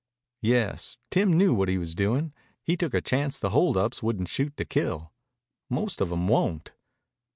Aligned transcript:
"Yes. 0.41 0.97
Tim 1.11 1.31
knew 1.31 1.53
what 1.53 1.69
he 1.69 1.77
was 1.77 1.93
doing. 1.93 2.33
He 2.63 2.75
took 2.75 2.95
a 2.95 3.01
chance 3.01 3.39
the 3.39 3.51
hold 3.51 3.77
ups 3.77 4.01
wouldn't 4.01 4.29
shoot 4.29 4.57
to 4.57 4.65
kill. 4.65 5.13
Most 5.69 6.01
of 6.01 6.11
'em 6.11 6.27
won't. 6.27 6.71